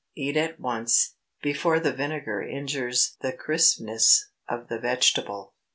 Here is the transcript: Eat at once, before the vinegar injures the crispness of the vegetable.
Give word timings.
Eat 0.15 0.35
at 0.35 0.59
once, 0.59 1.13
before 1.43 1.79
the 1.79 1.93
vinegar 1.93 2.41
injures 2.41 3.17
the 3.21 3.31
crispness 3.33 4.31
of 4.49 4.67
the 4.67 4.79
vegetable. 4.79 5.53